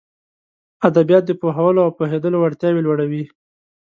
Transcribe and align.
ادبيات 0.87 1.23
د 1.27 1.31
پوهولو 1.41 1.79
او 1.85 1.91
پوهېدلو 1.97 2.37
وړتياوې 2.39 2.81
لوړوي. 2.83 3.23